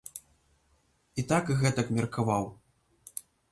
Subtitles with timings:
[1.21, 2.51] І так і гэтак меркаваў.